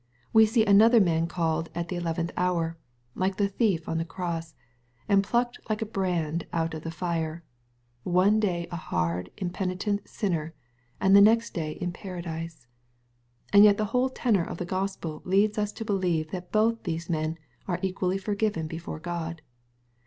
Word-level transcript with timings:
We 0.33 0.47
see 0.47 0.65
another 0.65 0.99
man 0.99 1.27
called" 1.27 1.69
at 1.75 1.89
the 1.89 1.95
eleventh 1.95 2.31
hour," 2.35 2.75
like 3.13 3.37
the 3.37 3.47
thief 3.47 3.87
on 3.87 3.99
the 3.99 4.03
cross, 4.03 4.55
and 5.07 5.23
plucked 5.23 5.59
like 5.69 5.83
a 5.83 5.85
brand 5.85 6.47
out 6.51 6.73
of 6.73 6.81
the 6.81 6.89
fire— 6.89 7.43
one 8.03 8.39
day 8.39 8.67
a 8.71 8.75
hard 8.75 9.29
impenitent 9.37 10.09
sinner, 10.09 10.55
and 10.99 11.15
the 11.15 11.21
next 11.21 11.53
day 11.53 11.73
in 11.73 11.91
paradise. 11.91 12.65
And 13.53 13.63
yet 13.63 13.77
the 13.77 13.85
whole 13.93 14.09
tenor 14.09 14.43
of 14.43 14.57
the 14.57 14.65
Grospel 14.65 15.21
leads 15.23 15.59
us 15.59 15.71
to 15.73 15.85
believe 15.85 16.31
that 16.31 16.51
both 16.51 16.81
these 16.81 17.07
men 17.07 17.37
are 17.67 17.77
equally 17.83 18.17
forgiven 18.17 18.65
before 18.65 18.99
God. 18.99 19.43